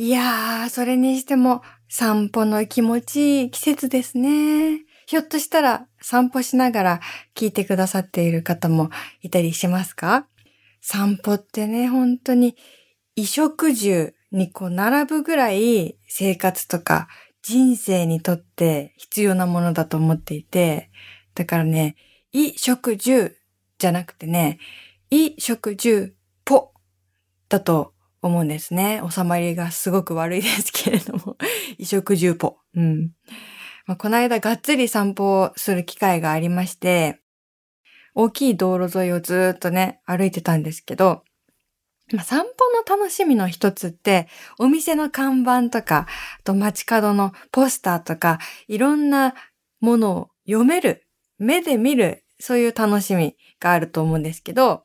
[0.00, 4.84] いやー、それにしても散歩の気持ちいい季節ですね。
[5.06, 7.00] ひょっとしたら散歩しながら
[7.34, 8.90] 聞いてくださっている方も
[9.22, 10.28] いたりしますか？
[10.80, 12.54] 散歩ってね、本当に
[13.16, 17.08] 衣食住にこう並ぶぐらい生活とか
[17.42, 20.92] 人生にとって必要なものだと思っていて、
[21.34, 21.96] だからね、
[22.32, 23.36] 衣食住
[23.78, 24.60] じゃなくてね、
[25.10, 26.70] 衣食住ぽ
[27.48, 29.00] だと思うんですね。
[29.08, 31.36] 収まりがすごく悪いですけれども。
[31.78, 32.56] 衣食住ぽ。
[32.74, 33.12] うん。
[33.86, 37.20] まあ、この間がっつり散歩をする機会がありまして、
[38.14, 41.22] 大きい道路沿いをずっとね、歩いてたんですけど、
[42.12, 46.06] まあ、散歩の楽しみの一つって、お店の看板とか、
[46.40, 49.34] あと街角のポスターとか、いろんな
[49.80, 51.06] ものを読める、
[51.38, 54.84] 目で見る、そういう楽しみがあると思うんですけど、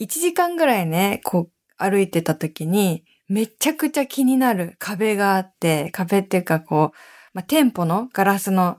[0.00, 1.50] 1時間ぐらいね、こう
[1.82, 6.96] 歩いてた時に、めちゃくちゃ気になる壁があって、壁っていうかこう、
[7.34, 8.78] まあ、店舗のガラスの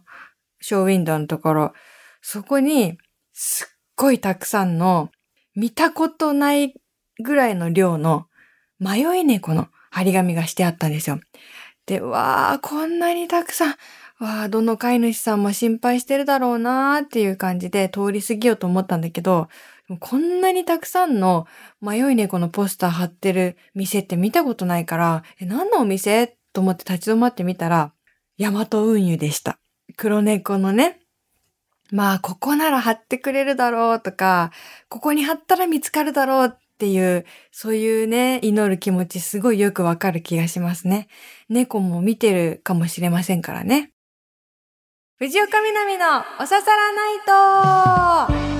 [0.62, 1.73] ショーウィンドウのところ、
[2.22, 2.98] そこに
[3.34, 5.10] すっごいたくさんの
[5.56, 6.73] 見たことない
[7.23, 8.28] ぐらいの量の
[8.80, 11.20] 迷い猫の張り紙がしてあったんですよ。
[11.86, 13.76] で、わー、こんなにたくさん、
[14.20, 19.50] わー、どの飼い主さんも心配してるだろうなーっていう感じで通り過ぎようと思ったんだけど、
[20.00, 21.45] こんなにたくさんの
[21.81, 26.38] 迷い猫のポスター貼ってる店って見たことないから、え、何のお店？
[26.53, 27.94] と思って立ち止まってみたら、
[28.38, 29.59] ヤマト運輸でした。
[29.98, 31.00] 黒猫のね。
[31.92, 34.52] まあ、ここなら貼ってくれるだろうとか、
[34.89, 41.08] ここに貼ったら見つかるだろうっていう、そういうね、祈る気持ちすごいよくわかる気がしますね。
[41.50, 43.92] 猫も見てるかもしれませんからね。
[45.20, 46.06] 藤岡みなみの
[46.39, 48.53] おささらないと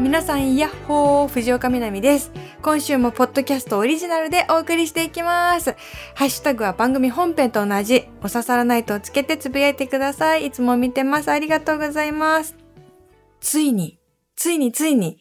[0.00, 2.32] 皆さん、ヤッホー藤岡みなみです。
[2.62, 5.76] 今週もポッドキャストオリジナルでお送りしていきます。
[6.14, 10.46] ハッシュタグは番組本編と同じ、お刺さらないとつけてつぶやいてください。
[10.46, 11.30] いつも見てます。
[11.30, 12.56] ありがとうございます。
[13.40, 13.98] ついに、
[14.36, 15.18] ついについに、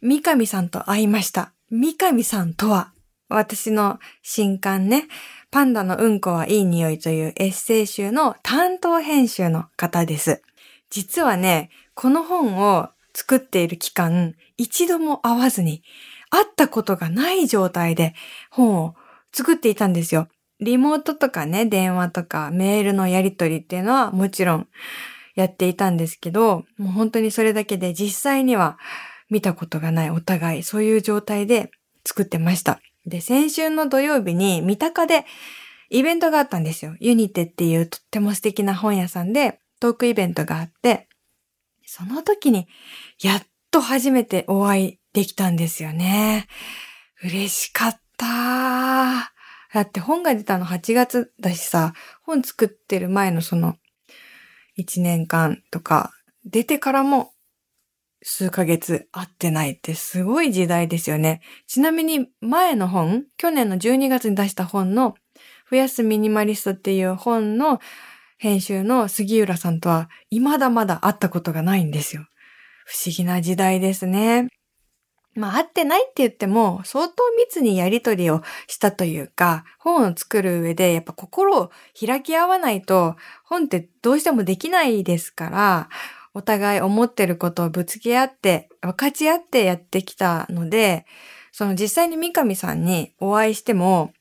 [0.00, 1.52] 三上さんと会いました。
[1.68, 2.92] 三上さんとは、
[3.28, 5.08] 私の新刊ね、
[5.50, 10.42] パンダのうんこはいい匂いというエッセイ集の担当編集の方です。
[10.90, 15.82] 実はね、この本を作っている期間、一度も会わずに、
[16.30, 18.14] 会ったことがない状態で
[18.50, 18.94] 本を
[19.32, 20.28] 作っていたんですよ。
[20.60, 24.68] リモートとかね、電話とかメールのやり取りっていうのはもちろん
[25.34, 28.78] やっていたんですけど、もう本当にそれだけで実際には
[29.28, 31.70] 見たことがないお互い、そういう状態で
[32.06, 32.80] 作ってました。
[33.06, 35.26] で、先週の土曜日に三鷹で
[35.90, 36.96] イベントがあったんですよ。
[37.00, 41.08] ユニテっていうとっても素敵な本屋さんでトークイベントがあって、
[41.94, 42.68] その時に、
[43.22, 46.46] やっと初めてお会いできたんですよね。
[47.22, 48.26] 嬉しかった。
[49.74, 51.92] だって本が出たの8月だしさ、
[52.22, 53.76] 本作ってる前のその
[54.78, 56.14] 1年間とか、
[56.46, 57.34] 出てからも
[58.22, 61.42] 数ヶ月会ってないってすごい時代ですよね。
[61.66, 65.14] ちなみに前の本、去年の12月に出した本の
[65.70, 67.80] 増やすミニマリストっていう本の
[68.42, 72.26] 編集の杉浦さんとは未だまだ会ったことがないんですよ。
[72.84, 74.48] 不思議な時代ですね。
[75.36, 81.70] まあ、会ってないって言っても、相当密にやりとりをしたというか、本を作る上で、やっぱ心を
[82.04, 83.14] 開き合わないと、
[83.44, 85.88] 本ってどうしてもできないですから、
[86.34, 91.06] お互い思ってることをぶつけ合って、分かち合ってやってきたので、
[91.52, 94.12] その実際に三上さんにお会いしても、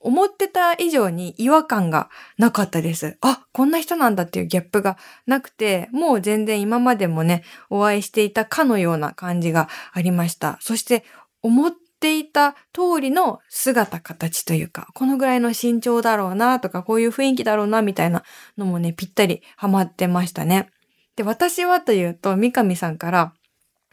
[0.00, 3.18] 思ってた以上に違和感がなかったです。
[3.20, 4.96] あ、こんな人なんだっていうギャップが
[5.26, 10.58] なくて、もう全然今までもね、お会いしていたかのような感じがありました。
[10.60, 11.04] そして、
[11.42, 18.24] 思っていた通りの姿形というか、このぐらいの身長だろうなとか、こういう雰囲気だろうなみたいな
[18.56, 20.70] のもね、ぴったりハマってましたね。
[21.16, 23.34] で、私はというと、三上さんから、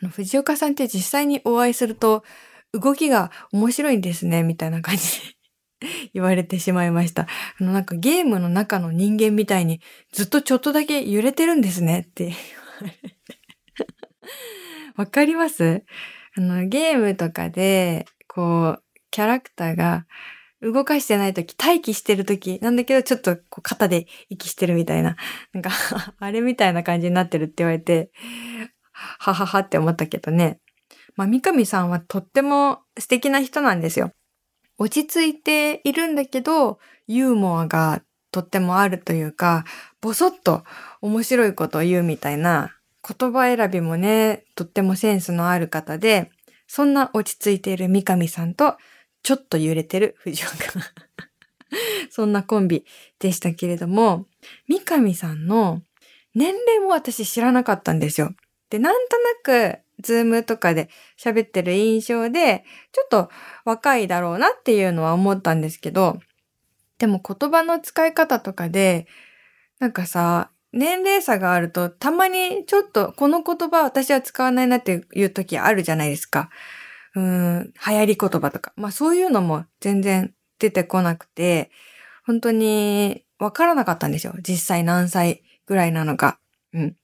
[0.10, 2.24] 藤岡さんって実際にお会いすると、
[2.74, 5.37] 動きが面白いんですね、みたいな感じ
[6.14, 7.28] 言われてしまいました。
[7.60, 9.82] あの、なんかゲームの中の人間みたいに
[10.12, 12.26] ずっとちょっとだけ揺れてるんですねって
[12.82, 13.18] われて。
[14.96, 15.84] わかります？
[16.36, 20.06] あの、ゲームとかで、こう、キャラクターが
[20.62, 25.16] 動かしてないとき、待機してるとき、なんだけどちょっとこう肩で息してるみたいな、
[25.54, 25.70] なんか
[26.20, 28.12] あれみたいな感じになってるって言われて、
[28.94, 30.60] はははって思ったけどね。
[31.16, 34.12] まあ、三上さんはとっても素敵な人なんですよ。
[34.78, 38.02] 落ち着いているんだけど、ユーモアが
[38.32, 39.66] とってもあるというか、
[40.02, 40.64] ぼそっと
[41.02, 42.76] 面白いことを言うみたいな
[43.08, 46.32] 言葉選びもね、とってもセンスのある方で、
[46.68, 48.78] そんな落ち着いている三上さんと、
[49.24, 50.56] ちょっと揺れてる藤岡。
[52.12, 52.86] そんなコンビ
[53.20, 54.28] でしたけれども、
[54.68, 55.82] 三上さんの
[56.36, 58.34] 年齢も私知らなかったんですよ。
[58.70, 63.30] で、なんとなく、ズームとかで喋ってる印象で、ちょっと
[63.66, 66.20] 若いだろうなっていうのは思ったんですけど、
[67.00, 69.08] でも言葉の使い方とかで、
[69.80, 76.50] なんかさ、年齢差があると、たまにちょっとこの言葉私は使わないなっていう時あるじゃないですか。
[77.16, 78.74] うん、流行り言葉とか。
[78.76, 81.72] まあそういうのも全然出てこなくて、
[82.26, 84.34] 本当にわからなかったんですよ。
[84.42, 86.40] 実際何歳ぐらいなのか。
[86.74, 86.96] うん。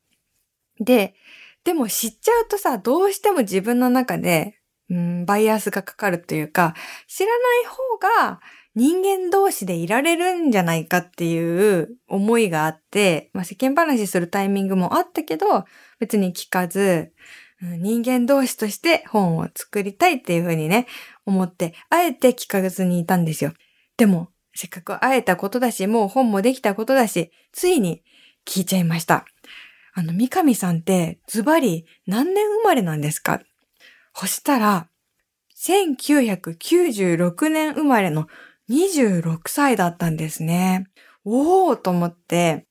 [0.80, 1.16] で、
[1.64, 6.76] でも知っちゃうとさ、どうしても自分の中で、うん、バイアスがかかるというか、
[7.08, 8.42] 知らない方が
[8.76, 15.66] 人間同士でいられるんじゃないかっていう思いがあって、まあ、世間話するタイミングもあったけど、
[16.00, 17.14] 別に聞かず、
[17.62, 20.88] 人間同士として本を作りたいっていうふうにね、
[21.26, 23.54] 思って、あえて聞かずにいたんですよ。
[23.96, 28.04] でも、せっかく会えたことだし、もう本もできたことだし、ついに
[28.46, 29.26] 聞いちゃいました。
[29.94, 33.42] あの、三上さんってズバリ何年生まれなんですか？
[34.16, 34.90] そしたら、
[35.58, 38.28] 1996年生まれの
[38.70, 40.88] 26歳だったんですね。
[41.24, 42.68] おーと思って、っ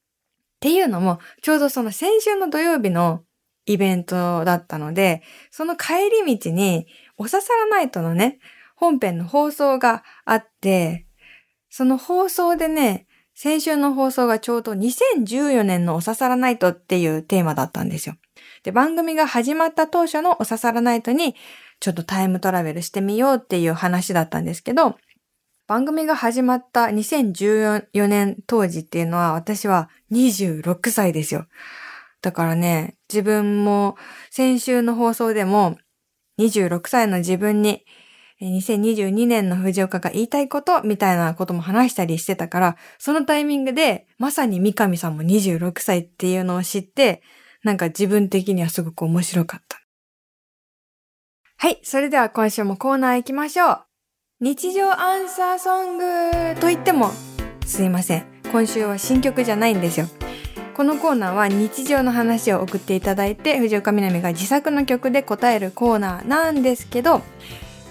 [0.60, 3.24] ていうのも、ちょうどその先週の土曜日の
[3.66, 6.86] イベントだったので、その帰り道に、
[7.16, 8.38] おささらナイトのね、
[8.76, 11.06] 本編の放送があって、
[11.70, 18.16] その放送でね、先週の放送がちょうど2014年のおささらナイトっていうテーマだったんですよ。
[18.62, 21.34] で、番組が始まった当初のおささらナイトに、
[21.80, 24.96] ちょっとタイムトラベルしてみようっていう話だったんですけど、
[25.66, 31.46] 番組が始まった2014年当時っていうのは私は26歳ですよ。
[32.20, 33.96] だからね、自分も
[34.30, 35.78] 先週の放送でも
[36.38, 37.84] 26歳の自分に
[38.46, 47.22] 2022年の藤岡が言いたいことみたいなことも話したりしてたから、そのタイミングでまさに三上さんも26歳っていうのを知って、
[47.62, 49.80] なんか自分的にはすごく面白かった。
[51.58, 53.84] はい、それでは今週もコーナー行きましょう。
[54.40, 57.12] 日常アンサーソングと言っても
[57.64, 58.26] すいません。
[58.50, 60.06] 今週は新曲じゃないんですよ。
[60.74, 67.22] このコーナーは日常の話を送っていただいて藤岡みなみが自作の曲で答えるコーナーなんですけど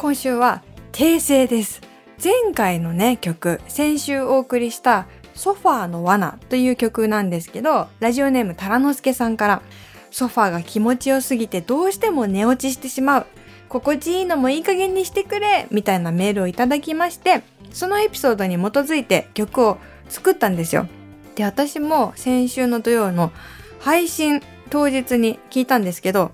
[0.01, 0.63] 今週は
[0.93, 1.79] 訂正です。
[2.23, 5.05] 前回のね曲先週お送りした
[5.35, 9.61] ソファーの罠という曲なんですけどラジオネームタラノスケさんから
[10.09, 13.25] ソファーが気持ちよすぎてどうしても寝落ちしてしまう
[13.69, 19.77] 心地いいのもいい加減にしてくれみたいなメールをいただきまして、そのエピソードに基づいて曲を
[20.09, 20.87] 作ったんですよ。
[21.35, 23.31] で、私も先週の土曜の
[23.79, 26.31] 配信当日に聞いたんですけど、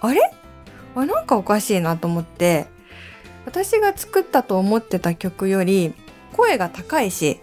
[0.00, 0.22] あれ？
[0.96, 2.66] あなんかおかしいなと思って、
[3.50, 5.92] 私が作ったと思ってた曲より
[6.36, 7.40] 声が高いし、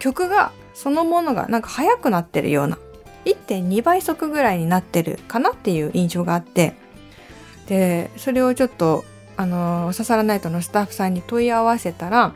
[0.00, 2.76] 曲がそのものがなんか速くなってるような、
[3.24, 6.74] 1.2倍速ぐらいになってるかなっていう印象があって、
[7.68, 9.04] でそれをちょっと
[9.36, 12.34] あの刺さらないとのスタッフさんに問い合わせたら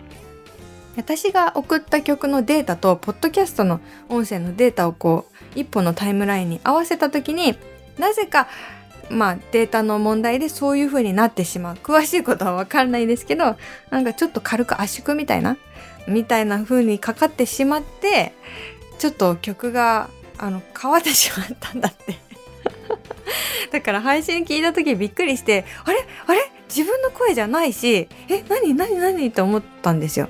[0.96, 5.26] 私が送った曲のデータとポッドキャストの音声のデータをこ
[5.56, 7.58] う一本のタイムラインに合わせた時に
[7.98, 8.48] なぜか
[9.10, 11.74] まあデータの問題でそういう風になってしまう。
[11.76, 13.56] 詳しいことはわかんないですけど
[13.90, 15.56] なんかちょっと軽く圧縮みたいな
[16.06, 18.32] みたいな風にかかってしまって
[18.98, 22.16] ちょっと曲があの変わってしまったんだって。
[23.70, 25.98] だから配信聞いた時びっくりして、あれ？
[26.26, 26.50] あれ？
[26.68, 28.74] 自分の声じゃないし、え、何？
[28.74, 28.94] 何？
[28.96, 29.30] 何？
[29.32, 30.28] と思ったんですよ。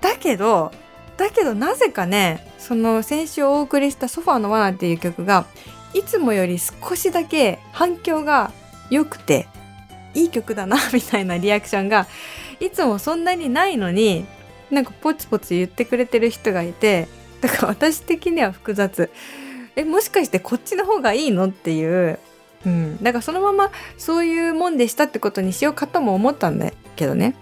[0.00, 0.72] だけど、
[1.16, 5.46] だけどなぜかね、その先週お送りしたソファーの罠っていう曲が、
[5.96, 8.52] いつもより少しだけ反響が
[8.90, 9.48] 良くて、
[10.14, 12.06] いい曲だな、 みたいなリアクションが、
[12.60, 14.26] いつもそんなにないのに、
[14.70, 17.08] なんかポツポツ言ってくれてる人がいて、
[17.40, 19.10] だから私的には複雑。
[19.74, 22.18] えもしかしてこっちの方がいいのっていう？
[22.64, 27.34] うん、だからそのままそういうもんでしたってことにしようかとも思ったんだけどね。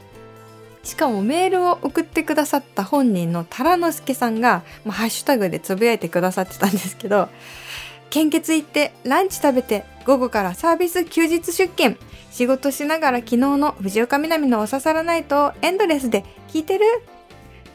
[0.83, 7.31] しかもメールを送ってくださった本人のタラノスケさんが、まあ、ハッシュタグでつぶやいてくださってたんですけど
[8.15, 11.97] 献血行ってランチ食べて午後からサービス休日出勤。
[12.31, 16.85] 仕事しながら昨日の藤岡みなみのおささらナイトをエンドレスで聞いてる？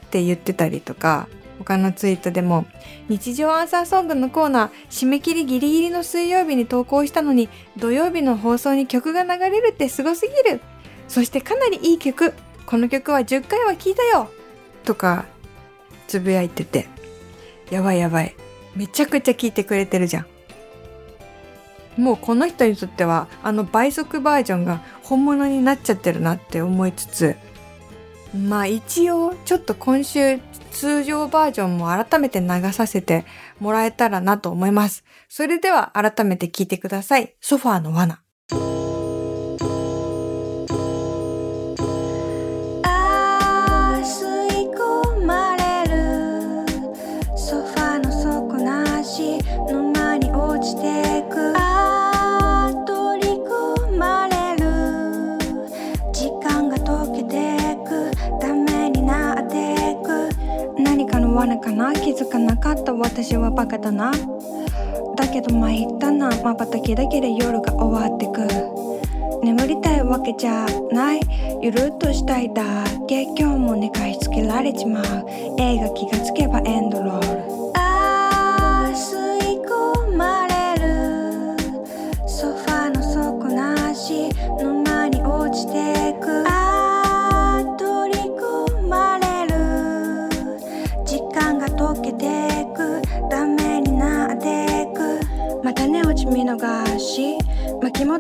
[0.05, 1.27] って言ってたりとか
[1.58, 2.65] 他のツイートでも
[3.10, 10.62] 日常アンサーソングのコーナー締め切りギリギリの水曜日に投稿したのに土曜日の放送に曲が流れるってすごすぎる。
[11.10, 12.34] そしてかなりいい曲。
[12.65, 14.29] この曲は10回は聴いたよ。
[14.86, 15.25] とか
[16.08, 16.88] つぶやいてて。
[17.69, 18.34] やばいやばい。
[18.79, 20.25] めちゃくちゃ聞いてくれてるじゃ
[21.98, 27.36] んもうこの人にとってはあの倍速バージョンが本物になっちゃってるなって思いつつ
[28.33, 30.39] まあ一応ちょっと今週
[30.71, 33.25] 通常バージョンも改めて流させて
[33.59, 35.03] もらえたらなと思います。
[35.27, 37.36] それでは改めて聞いてください。
[37.41, 38.21] ソファーの罠。
[61.39, 61.93] 罠かな？
[61.93, 62.93] 気づかなかった？
[62.93, 64.12] 私はバカだな。
[65.15, 66.29] だけど参ったな。
[66.43, 68.46] まばたきだけで夜が終わってく。
[69.41, 71.22] 眠りたいわけじゃない。
[71.62, 73.22] ゆるっとしたいだけ。
[73.24, 75.05] 今日も寝かしつけられちまう。
[75.58, 77.08] 映画気がつけばエンドロ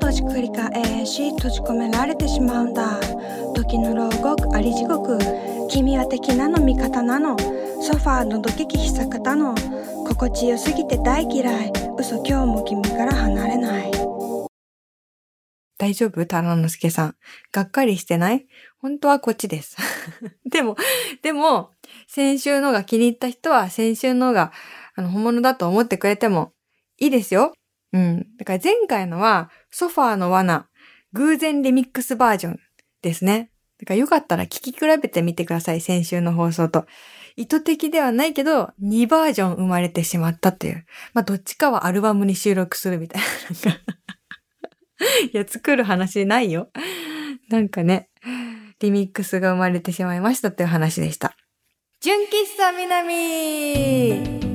[0.09, 2.99] 巻き戻し繰り返し閉じ込められてしまうんだ
[3.53, 5.19] 時の牢獄あり地獄
[5.69, 7.37] 君は敵なの味方なの
[7.81, 9.53] ソファーのどけきひさかたの
[10.07, 13.91] 心地よすぎて大嫌い嘘今日も君から離れない
[15.77, 16.25] 大丈夫？
[16.25, 17.15] タラノスケさん。
[17.53, 18.47] がっかりしてない？
[18.81, 19.77] 本当はこっちです。
[20.43, 20.75] でも、
[21.21, 21.71] でも、
[22.05, 24.51] 先週のが気に入った人は先週のが
[24.95, 26.51] あの本物だと思ってくれても
[26.97, 27.53] いいですよ。
[27.93, 28.27] うん。
[28.37, 30.67] だから前回のは、ソファーの罠、
[31.13, 32.59] 偶然リミックスバージョン
[33.01, 33.51] ですね。
[33.79, 36.85] だからよかったら聞き比べてみてください、先週の放送と。
[37.35, 40.85] 意図的ではないけど、2バージョン生まれてしまったという。
[41.13, 43.21] まあ、どっちかはアルバムに収録するみたい
[43.65, 43.71] な。
[45.31, 46.69] いや、作る話ないよ。
[47.49, 48.09] なんかね、
[48.79, 51.35] リミックスが生まれてしまいましたという話でした。
[52.01, 54.48] 純喫茶南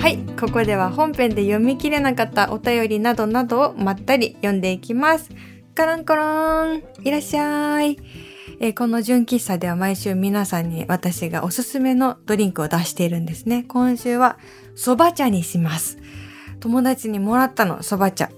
[0.00, 5.28] はい、ここでは本編で読み切れなかったお便りなどなどをまったり読んでいきます。
[5.74, 7.98] カランコロンいらっしゃい。
[8.60, 13.64] えー、この純喫茶では毎週皆さんに私がおすすめのドリンクを出しているんですね。
[13.68, 14.38] 今週は
[14.76, 15.98] 蕎麦茶にします。
[16.60, 18.30] 友達にもらったの、蕎麦茶。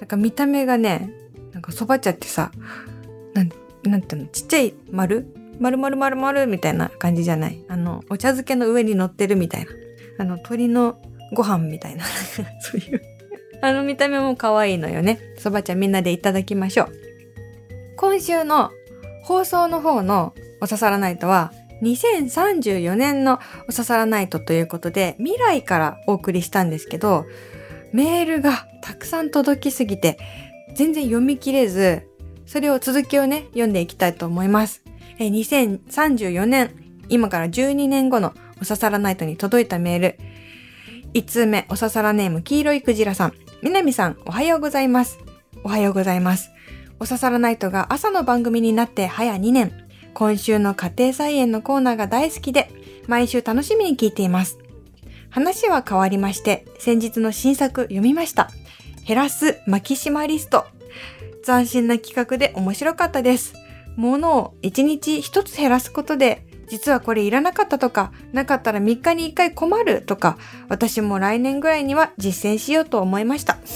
[0.00, 1.10] なんか見た目がね、
[1.52, 2.50] なんか蕎麦茶ってさ、
[3.34, 3.50] なん、
[3.84, 5.26] なんていうの、ちっちゃい丸？
[5.60, 7.62] 丸丸丸丸みたいな感じじゃない？
[7.68, 9.70] あの、お茶漬けの上に乗ってるみたいな。
[10.18, 11.00] あの、鳥の
[11.32, 12.04] ご飯みたいな、
[12.60, 13.02] そういう
[13.60, 15.18] あの見た目も可愛いのよね。
[15.38, 16.92] そば茶みんなでいただきましょう。
[17.96, 18.70] 今週の
[19.22, 21.52] 放送の方のおささらナイトは、
[21.82, 27.24] 2034年のおささらナイトということで、未来からお送りしたんですけど、
[27.92, 30.18] メールがたくさん届きすぎて、
[30.74, 32.08] 全然読み切れず、
[32.44, 34.82] それを続きをね、読んでいきたいと思います。
[35.18, 36.70] え2034年、
[37.08, 40.18] 今から12年後のおささらナイトに届いたメール。
[41.12, 43.34] 1通目、おささらネーム、黄色いクジラさん。
[43.62, 45.18] みなみさん、おはようございます。
[45.64, 46.50] おはようございます。
[46.98, 49.86] おささらナイトが朝の番組になって早2年。
[50.14, 52.70] 今週の家庭菜園のコーナーが大好きで、
[53.06, 54.58] 毎週楽しみに聞いています。
[55.28, 58.50] 話は変わりまして、先日の新作読みました。
[59.06, 60.64] 減らすマキシマリスト。
[61.44, 63.52] 斬新な企画で面白かったです。
[63.96, 73.58] 物を1日1つ減らすことで実はこれいらなかったとか、なかったら3日に1回困るとか、私も来年ぐらいには実践しようと思いました。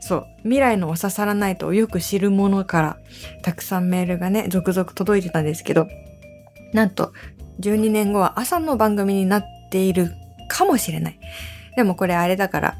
[0.00, 0.26] そう。
[0.42, 2.96] 未来のお刺さらないとよく知るものから、
[3.42, 5.88] たくさんメールがね、続々届いてたんですけど、
[6.72, 7.12] なんと、
[7.60, 10.10] 12年後は朝の番組になっている
[10.48, 11.18] かもしれない。
[11.76, 12.76] でもこれあれだから、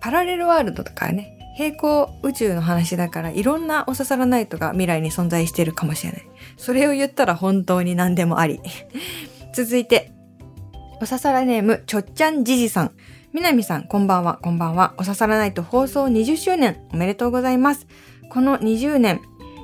[0.00, 6.26] パラレルワールドとかね、平行宇宙の話だからいろんなおささらナイトが未来に存在しているかもしれない。
[6.56, 8.60] それを言ったら本当に何でもあり。
[9.54, 10.12] 続いて、
[11.00, 12.92] おささらネーム、ちょっちゃんじじさん。
[13.32, 14.94] みなみさん、こんばんは、こんばんは。
[14.98, 17.86] おささらナイト放送20周年、おめでとうございます。
[18.30, 19.20] この20年、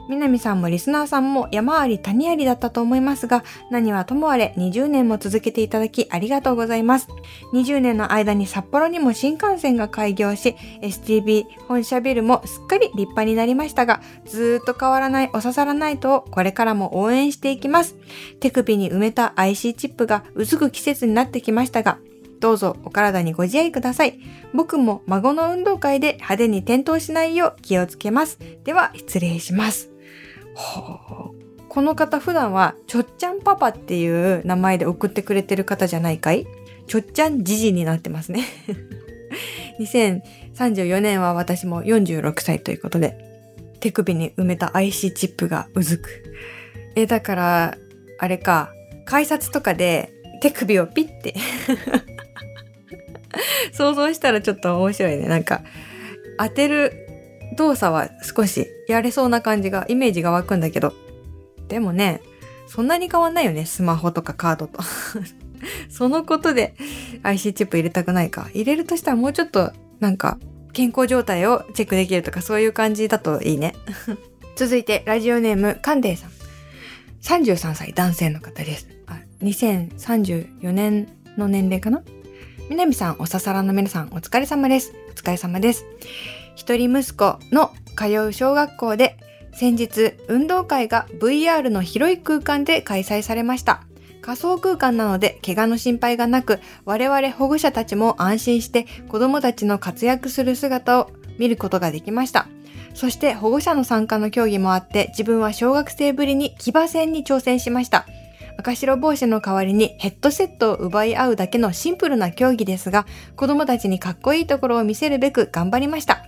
[0.09, 7.09] 南さんもリスナーさんも山あり谷ありだったと思いますが、何はともあれ20年も続けていただきありがとうございます。
[7.53, 17.97] 20年の間に札幌にも新幹線が開業し、STB 本社ビルもすっかり立派になりましたが、ずーっと変わらないおささらないとをこれからも応援していきます。
[18.41, 21.99] 手首に埋めた IC チップがうずく季節になってきましたが、
[22.41, 24.19] どうぞお体にご自愛ください。
[24.55, 28.39] 僕も孫の運動会で派手に転倒しないよう気をつけます。
[28.65, 29.91] では失礼します。
[31.69, 36.47] この方普段はちょっちゃんパパっていう名前で送ってくれてる方じゃないかい？
[36.87, 38.45] ちょっちゃんじじになってますね。
[39.79, 43.17] 2034年は私も46歳ということで、
[43.81, 46.09] 手首に埋めた IC チップがうずく。
[46.97, 47.77] え、だから、
[48.19, 48.73] あれか、
[49.05, 50.11] 改札とかで
[50.41, 51.35] 手首をピッて
[53.73, 55.29] 想像したらちょっと面白いね。
[55.29, 55.63] なんか、
[56.39, 57.08] 当てる
[57.57, 60.93] 動作は少しやれそうな感じが、イメージが湧くんだけど。
[61.69, 62.21] でもね、
[62.67, 63.65] そんなに変わんないよね。
[63.67, 64.81] スマホとかカードと。
[65.91, 66.75] そのことで
[67.23, 68.49] IC チップ入れたくないか。
[68.53, 70.39] 入れるとしたらもうちょっとなんか
[70.73, 73.75] 健康状態をチェックできるとかそういう感じだといいね。
[74.57, 76.31] 続いてラジオネームカンデイさん。
[77.23, 78.87] 33歳男性の方です。
[79.07, 82.03] あ2034年の年齢かな？
[82.69, 84.93] 南さん、おささらの皆さん、お疲れ様です。
[85.11, 85.87] お疲れ様です。
[86.59, 89.17] 一人息子の通う小学校で
[89.53, 93.85] 先日運動会が VR の広い空間で開催されました。
[94.23, 102.49] 仮想空間なので怪我の心配がなく、我々保護者たちも安心して子供たちの活躍する姿を見ることができました。
[102.93, 108.05] そして保護者の参加の競技もあって自分は小学生ぶりに騎馬戦に挑戦しました。
[108.59, 116.25] 赤白帽子の代わりにヘッドセットを奪い合うだけのシンプルな競技ですが、子供たちにかっこいいところを見せるべく頑張りました。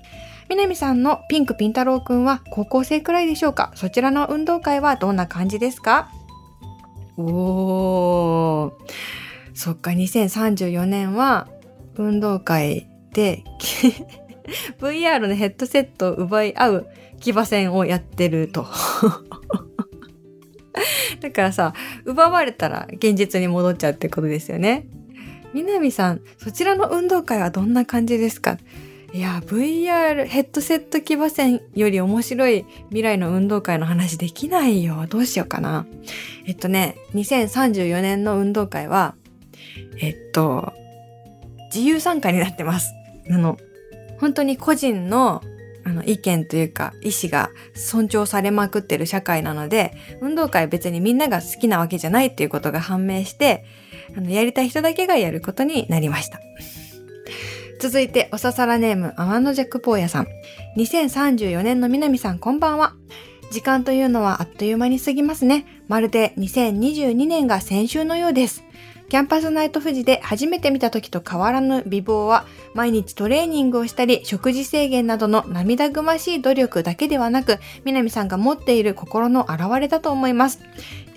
[0.51, 3.71] 南さんのピンクピン太郎くんは高校生くらいでしょうか？
[3.77, 6.11] そちらの運動会はどんな感じですか？
[7.17, 8.73] おー。
[9.55, 11.49] そっか、2034年は
[11.97, 13.45] 運動会で
[14.81, 16.87] VR のヘッドセットを奪い合う
[17.21, 18.67] 騎馬戦をやってると。
[21.21, 24.87] だからさ、奪われたら現実に戻っちゃうってことですよね。
[25.53, 28.57] 南さん、そちらの運動会はどんな感じですか？
[29.13, 35.07] いや、VR ヘッドセット騎馬戦より面白い未来の運動会の話できないよ。
[35.09, 35.87] どうしようかな。
[36.47, 39.17] えっとね、2034年の運動会は、
[40.01, 40.73] えっと、
[41.75, 42.93] 自由参加になってます。
[43.29, 43.59] あの、
[44.21, 45.43] 本当に個人の
[45.83, 53.65] あの意見というか意思が尊重されまくってる社会なので、運動会別にみんなが好きなわけじゃないっていうことが判明して、
[54.17, 56.39] あの、やりたい人だけがやることになりました。
[57.81, 60.27] 続いて、おささらネーム、アワノジャックポーヤさん。
[60.77, 62.93] 2034年の南さん、こんばんは。
[63.51, 65.65] 時間というのはあっという間に過ぎますね。
[65.89, 68.65] まるで2022年が先週のようです。
[69.11, 80.61] キャンパスナイト富士で初めて見た時と変わらぬ美貌は、毎日トレーニングをしたり、食事制限などの涙ぐましい努力だけではなく、南さんが持っている心の表れだと思います。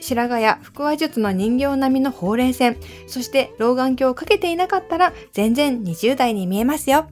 [0.01, 7.07] 白髪や腹話術の人形並みのほうれい線、そして老眼鏡をかけていなかったら全然20代に見えますよ。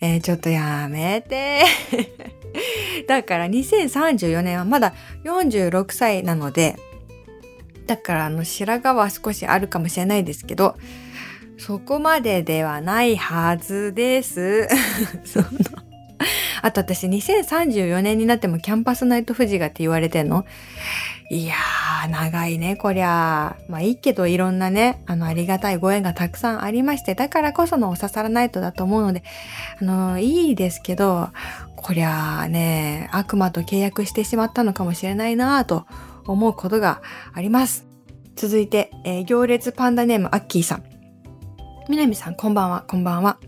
[0.00, 1.62] えー、ちょっとやめて。
[3.06, 6.74] だから2034年はまだ46歳なので、
[7.86, 10.76] だからあの白髪は少しあるかもしれないですけど、
[11.58, 14.68] そこまでではないはずです。
[15.24, 15.46] その
[16.62, 20.46] あと私2034年になってもキャンパスナイト富士がって言われてんの
[21.30, 23.56] いやー、長いね、こりゃ。
[23.68, 29.22] まあいいけどいろんなね、あの、ありがたいご縁がたくさんありまして、だからこそのおささらナイトだと思うので、
[29.80, 31.30] あの、いいですけど、
[31.76, 35.86] こりゃあね、悪魔と契約してしまったのかもしれないなぁと
[36.26, 37.86] 思うことがあります。
[38.36, 40.84] 続いて、えー、行列パンダネームアッキーさん。
[41.88, 43.38] 南さん、こんばんは、こんばんは。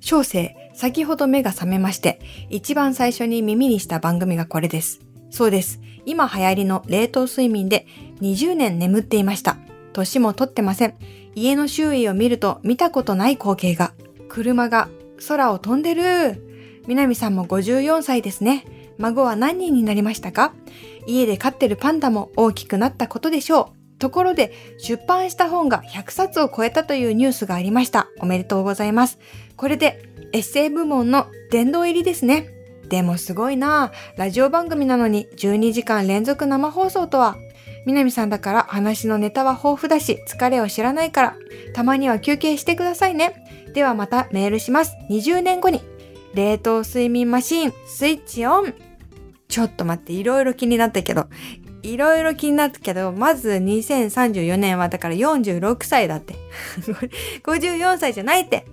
[0.00, 2.20] 小生、先ほど目が覚めまして、
[2.50, 5.00] 一番最初に耳にした番組がこれです。
[5.30, 5.80] そうです。
[6.04, 7.86] 今流行りの冷凍睡眠で
[8.20, 9.56] 20年眠っていました。
[9.92, 10.94] 年も取ってません。
[11.34, 13.92] 家の周囲を見ると見たことない光景が。
[14.28, 14.88] 車が
[15.26, 16.82] 空を飛んでる。
[16.86, 18.64] 南さんも54歳ですね。
[18.98, 20.54] 孫は何人になりましたか？
[21.06, 23.98] 家で飼ってるパンダも大きくなったことでしょう。
[23.98, 28.08] ところで、出版した本が100冊を超えたというニュースがありました。
[28.20, 29.18] おめでとうございます。
[29.56, 32.50] これで、エッセイ部門の殿堂入りですね。
[32.88, 37.36] でもすごいなぁラジオ番組なのに12時間連続生放送とは。
[37.84, 41.36] 南さんだから話のネタは豊富だし、疲れを知らないから、
[41.72, 43.32] たまには休憩してくださいね。
[43.72, 44.96] ではまたメールします。
[45.08, 45.80] 20年後に。
[46.34, 48.74] 冷凍睡眠マシーン、スイッチオン。
[49.56, 51.28] ちょっと待って、いろいろ気になったけど、
[51.82, 56.34] いろいろ気になったけど、まず2034年はだから46歳だって。
[57.42, 58.66] 54歳じゃないって。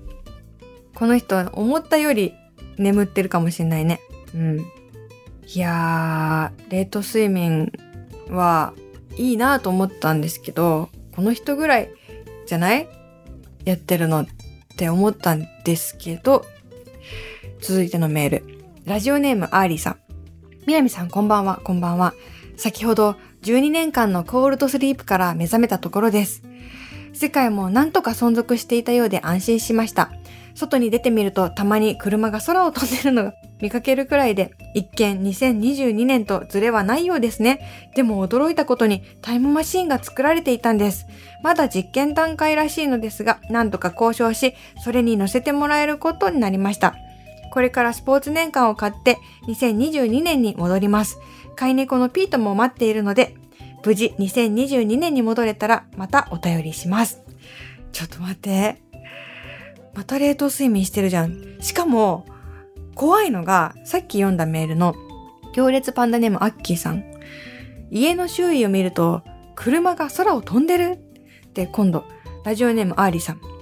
[0.94, 2.34] この人思ったより
[2.78, 4.02] 眠ってるかもしんないね。
[4.36, 4.60] うん。
[4.60, 7.72] いやー、冷凍睡眠
[8.28, 8.74] は
[9.16, 11.92] いいなと思ったんですけど、この人ぐらい
[12.46, 12.90] じゃない？
[13.64, 14.28] やってるのっ
[14.76, 16.44] て思ったんですけど、
[17.62, 18.44] 続いてのメール。
[18.84, 20.03] ラジオネームアーリーさん。
[20.66, 22.14] みなみさんこんばんは、こんばんは。
[22.56, 26.42] 先ほど12年間のコールドスリープから目覚めたところです。
[27.12, 30.12] 世界もなんとか存続していたようで安心しました。
[30.56, 37.60] 外に出てみるとたまに車が空を飛んでるのが 見かけるくらいで、一見2022年とズレはないようですね。
[37.96, 41.08] でも驚いたことにタイムマシーンが作られていたんです。
[41.44, 46.96] まだ実験段階らしいのですが、なんとか交渉し、それに乗せてもらえることになりました。
[47.54, 51.20] これからスポーツ年間を買って2022年に戻ります。
[51.56, 53.36] 飼い猫のピートも待っているので、
[53.86, 57.22] 無事2022年に戻れたらまたお便りします。
[57.92, 58.82] ちょっと待って。
[59.94, 61.60] また冷凍睡眠してるじゃん。
[61.62, 62.26] しかも、
[62.96, 64.96] 怖いのが、さっき読んだメールの、
[65.54, 67.04] 行列パンダネームアッキーさん。
[67.92, 69.22] 家の周囲を見ると、
[69.54, 71.00] 車が空を飛んでる？
[71.46, 72.06] って今度、
[72.46, 73.53] ラジオネームアーリーさん。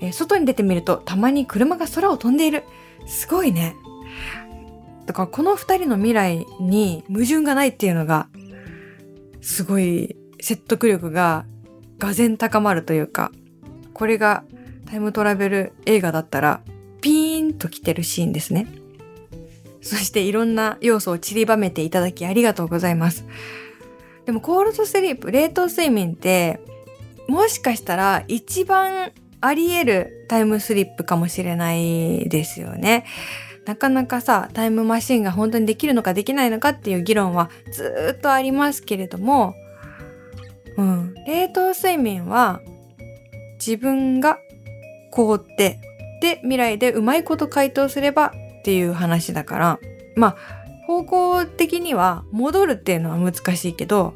[0.00, 2.64] えー外に出てみると、たまに車が空を飛んでいる。
[3.06, 3.74] すごいね。
[5.06, 8.28] だからこの二人の未来に矛盾がないっていうのが、
[9.40, 11.46] すごい説得力が
[11.98, 13.32] がぜ高まるというか、
[13.92, 14.44] これが
[14.86, 16.60] タイムトラベル映画だったら、
[17.00, 18.66] ピーンと来てるシーンですね。
[19.80, 23.24] そしていろんな要素を散りばめていただきありがとうございます。
[24.26, 26.60] でもコールドスリープ、冷凍睡眠って、
[27.28, 33.04] もしかしたら一番あり得るタイムスリップかもしれないですよね。
[33.66, 39.54] なかなかさ、タイムマシンが本当にできるのかできないのかっていう議論はずっとありますけれども、
[40.78, 42.60] うん、冷凍睡眠は
[43.58, 44.38] 自分が
[45.10, 45.80] 凍って、
[46.20, 49.78] で、未来でうまいこと回答すればっていう話だから、
[50.16, 50.36] まあ、
[50.86, 54.14] 方向的には戻るっていうのは難しいけど、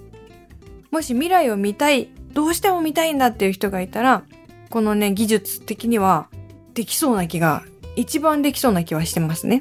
[0.90, 4.24] もし未来を見たい、どうしても見たいんだっていう人がいたら、
[4.72, 6.28] このね、技術的には
[6.72, 7.62] できそうな気が、
[7.94, 9.60] 一番できそうな気はしてますね。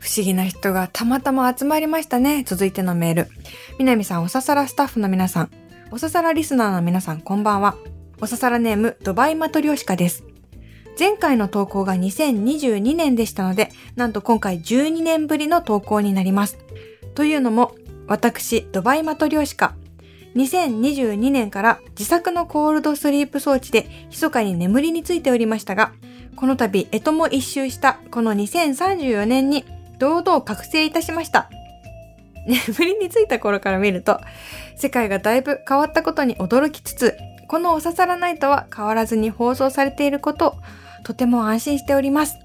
[0.00, 2.42] 不思議な人がたまたま集まりましたね。
[2.46, 3.28] 続いてのメール。
[3.78, 5.50] 南さん、おささらスタッフの皆さん、
[5.90, 7.76] おささらリスナーの皆さん、こんばんは。
[8.18, 10.24] おささらネーム、ドバイマトリョシカです。
[10.98, 16.56] 前回の投稿が2022年でしたので、なんと今回12年ぶりの投稿になります。
[17.14, 17.74] というのも、
[18.06, 19.74] 私、ドバイマトリョシカ、
[20.34, 25.92] 2022年から自作のコールドスリープ装置で密かに眠りについておりましたが、
[26.36, 29.64] この度、えとも一周したこの2034年に
[29.98, 31.50] 堂々覚醒いたしました。
[32.46, 34.20] 眠りについた頃から見ると、
[34.76, 37.16] 世界がだいぶ変わったことに驚きつつ、
[37.48, 40.56] このおささらナイトは変わらずに放送されていること
[41.02, 42.38] とても安心しております。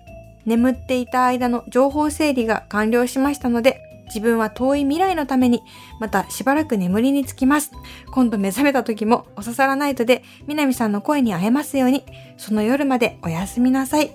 [0.46, 5.62] 眠っていた間の情報整理が完了しましたので、自分は遠い未来のために、
[6.00, 7.72] またしばらく眠りにつきます。
[8.12, 12.04] 今度目覚めた時もおささらナイトで、南さんの声に会えますように、
[12.38, 14.14] その夜までおやすみなさい。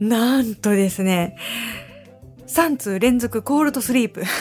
[0.00, 1.36] なんとですね、
[2.46, 4.22] 3通連続コールドスリープ。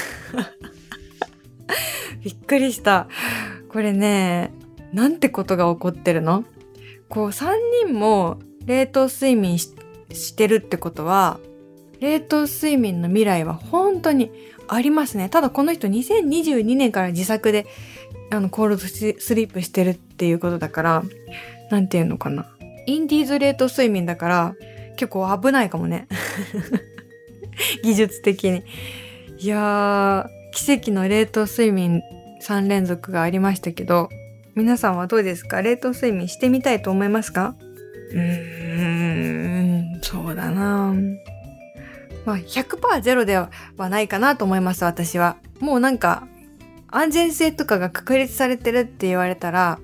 [2.24, 3.08] びっくりした。
[3.70, 4.52] これね、
[4.94, 6.44] なんてことが起こってるの？
[7.10, 7.52] こう3
[7.86, 9.74] 人も冷凍睡眠し
[10.12, 11.40] してるってことは、
[12.00, 14.32] 冷凍睡眠の未来は本当に
[14.70, 15.30] ありますね。
[15.30, 17.66] ただこの人2022年から自作で
[18.32, 18.96] あのコールドス
[19.36, 21.04] リープしてるっていうことだから、
[21.72, 22.48] なんていうのかな。
[22.86, 24.56] インディーズ冷凍睡眠だから
[24.96, 26.08] 結構危ないかもね。
[27.84, 28.64] 技術的に。
[29.40, 32.02] いやー、奇跡の冷凍睡眠
[32.44, 34.10] 3連続がありましたけど、
[34.56, 35.62] 皆さんはどうですか？
[35.62, 37.56] 冷凍睡眠してみたいと思いますか？
[38.12, 40.96] うーん、そうだな
[42.28, 45.38] まあ、100%ゼロではないかなと思います、私は。
[45.62, 46.28] もうなんか、
[46.90, 49.80] 安全性とかが確立されてるって言われたら、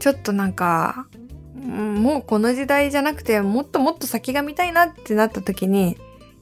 [0.00, 1.06] ちょっとなんか、
[1.54, 5.96] もうこの時代じゃなくて、もっともっと先が見たいなってなった時に、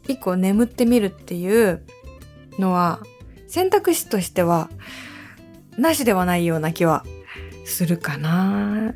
[0.09, 1.83] 一個眠ってみるっていう
[2.59, 3.01] のは、
[3.47, 4.71] 選択肢としては、
[5.77, 7.05] なしではないような気は
[7.67, 8.95] するかな。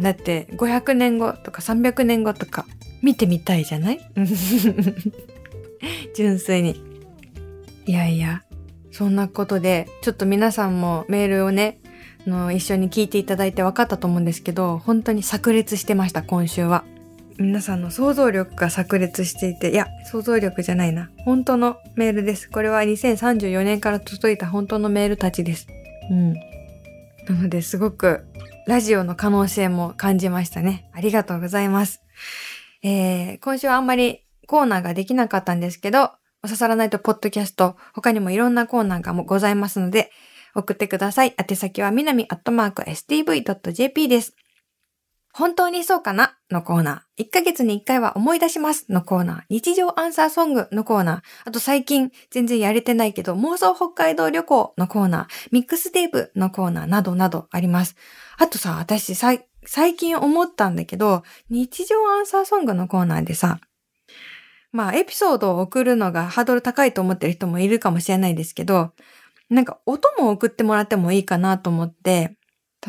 [0.00, 2.64] だって、500年後とか300年後とか
[3.02, 4.00] 見てみたいじゃない？
[6.14, 6.82] 純粋に。
[7.86, 8.42] いやいや、
[8.90, 11.80] そんなことで、ちょっと皆さんもメールをね、
[12.26, 16.84] の一緒に聞いていただいて分かったと思うんですけど、本当に炸裂してました、今週は。
[17.38, 21.10] 皆さんの想像力が炸裂していて、いや、想像力じゃないな。
[21.24, 22.48] 本当のメールです。
[22.48, 25.66] これは2034年から届いた本当のメールたちです。
[26.10, 26.34] うん。
[26.34, 26.40] な
[27.42, 28.24] ので、すごく、
[28.66, 30.88] ラジオの可能性も感じましたね。
[30.92, 32.02] ありがとうございます。
[32.84, 40.10] えー、今週はあんまりコーナーができなかったんですけど、おささらないとポッドキャスト、他にもいろんなコーナーがございますので、
[40.54, 41.34] 送ってください。
[41.38, 44.34] 宛先はみなみアットマーク stv.jp です。
[45.34, 47.24] 本当にそうかなのコーナー。
[47.24, 49.42] 1ヶ月に1回は思い出しますのコーナー。
[49.48, 51.20] 日常アンサーソングのコーナー。
[51.46, 55.48] あと最近全然やれてないけど妄想北海道旅行のコーナー。
[55.50, 57.96] ミックステープのコーナーなどなどあります。
[58.36, 59.46] あとさ、私最
[59.96, 63.58] 近思ったんだけど、日常アンサーソングのコーナーでさ、
[64.72, 68.92] まあエピソードを送るのがハードル高いと思ってる人もいるかもしれないですけど、
[69.50, 72.36] なんか音も送ってもらってもいいかなと思って、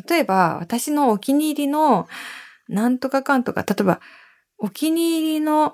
[0.07, 2.07] 例えば私のお気に入りの
[2.69, 3.99] なんとかかんとか、例えば
[4.57, 5.73] お気に入りの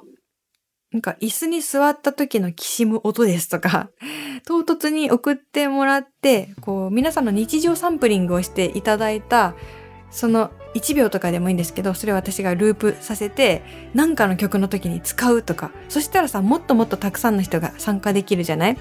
[0.91, 3.89] なんか椅子に座った時のきしむ音ですとか、
[4.48, 9.54] 唐突に送ってもらって、こう皆さんの日常サンプリングをしていただいた、
[10.10, 18.77] その1秒とかでもいいんですけど、それを私がループさせて、なんかの曲の時に使うとか、そしたらさ、もっともっとたくさんの人が参加できるじゃない？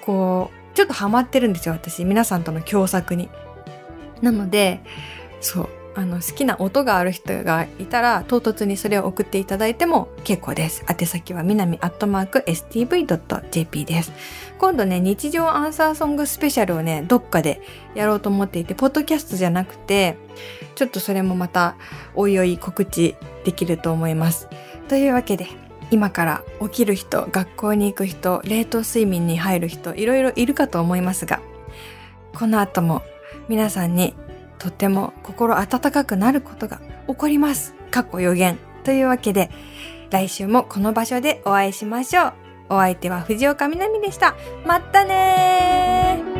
[0.00, 2.04] こう、ちょっとハマってるんですよ、私。
[2.04, 3.28] 皆さんとの共作に。
[4.22, 4.80] なので、
[5.40, 10.84] そう、あの好きな音がある人がいたら唐突にそれを送っていただいても結構です。
[10.88, 14.12] 宛先はみなみアットマーク stv.jp です。
[14.58, 17.60] 今度ね、日常アンサーソングスペシャルをね、どっかで
[17.94, 20.16] やろうと思っていて、ポッドキャストじゃなくて、
[20.74, 21.76] ちょっとそれもまた
[22.14, 24.48] おいおい告知できると思います。
[24.88, 25.46] というわけで、
[25.90, 31.40] 今から起きる人、学校に行く人、冷凍睡眠に入る人、いろいろいるかと思いますが、
[32.34, 33.02] この後も
[33.48, 34.14] 皆さんに
[34.64, 37.74] とっても心温かくなることが起こります。
[37.90, 38.58] かっこ予言。
[38.82, 39.50] というわけで、
[40.08, 42.32] 来週もこの場所でお会いしましょう。
[42.70, 44.34] お相手は藤岡みなみでした。
[44.64, 46.33] まったねー